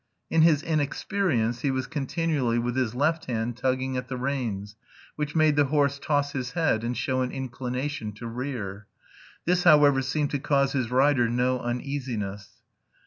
In 0.31 0.41
his 0.41 0.63
inexperience 0.63 1.61
he 1.61 1.69
was 1.69 1.85
continually 1.85 2.57
with 2.57 2.75
his 2.75 2.95
left 2.95 3.25
hand 3.25 3.55
tugging 3.55 3.95
at 3.97 4.07
the 4.07 4.17
reins, 4.17 4.75
which 5.15 5.35
made 5.35 5.55
the 5.55 5.65
horse 5.65 5.99
toss 5.99 6.31
his 6.31 6.53
head 6.53 6.83
and 6.83 6.97
show 6.97 7.21
an 7.21 7.31
inclination 7.31 8.11
to 8.13 8.25
rear. 8.25 8.87
This, 9.45 9.63
however, 9.63 10.01
seemed 10.01 10.31
to 10.31 10.39
cause 10.39 10.71
his 10.73 10.89
rider 10.89 11.29
no 11.29 11.59
uneasiness. 11.59 12.63